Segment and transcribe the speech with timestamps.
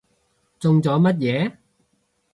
[0.59, 1.57] 中咗乜嘢？